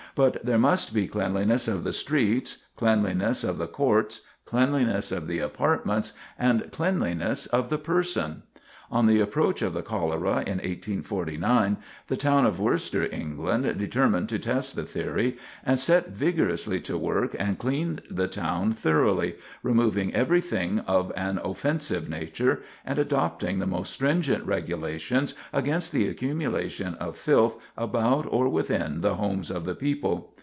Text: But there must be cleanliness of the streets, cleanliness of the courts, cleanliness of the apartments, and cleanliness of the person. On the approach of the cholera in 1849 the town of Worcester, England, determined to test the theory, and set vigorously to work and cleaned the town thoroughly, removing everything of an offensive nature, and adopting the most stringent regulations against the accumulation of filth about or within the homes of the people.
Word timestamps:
But 0.13 0.43
there 0.45 0.57
must 0.57 0.93
be 0.93 1.07
cleanliness 1.07 1.69
of 1.69 1.85
the 1.85 1.93
streets, 1.93 2.65
cleanliness 2.75 3.45
of 3.45 3.57
the 3.57 3.65
courts, 3.67 4.19
cleanliness 4.43 5.09
of 5.09 5.25
the 5.25 5.39
apartments, 5.39 6.11
and 6.37 6.69
cleanliness 6.69 7.45
of 7.45 7.69
the 7.69 7.77
person. 7.77 8.43
On 8.91 9.05
the 9.05 9.21
approach 9.21 9.61
of 9.61 9.71
the 9.73 9.81
cholera 9.83 10.39
in 10.43 10.57
1849 10.59 11.77
the 12.09 12.17
town 12.17 12.45
of 12.45 12.59
Worcester, 12.59 13.07
England, 13.09 13.63
determined 13.77 14.27
to 14.27 14.37
test 14.37 14.75
the 14.75 14.83
theory, 14.83 15.37
and 15.65 15.79
set 15.79 16.09
vigorously 16.09 16.81
to 16.81 16.97
work 16.97 17.33
and 17.39 17.57
cleaned 17.57 18.01
the 18.11 18.27
town 18.27 18.73
thoroughly, 18.73 19.35
removing 19.63 20.13
everything 20.13 20.79
of 20.79 21.13
an 21.15 21.39
offensive 21.41 22.09
nature, 22.09 22.59
and 22.83 22.99
adopting 22.99 23.59
the 23.59 23.65
most 23.65 23.93
stringent 23.93 24.45
regulations 24.45 25.35
against 25.53 25.93
the 25.93 26.09
accumulation 26.09 26.95
of 26.95 27.15
filth 27.17 27.55
about 27.77 28.25
or 28.29 28.49
within 28.49 28.99
the 28.99 29.15
homes 29.15 29.49
of 29.49 29.63
the 29.63 29.73
people. 29.75 30.35